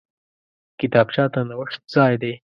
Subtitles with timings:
[0.79, 2.33] کتابچه د نوښت ځای دی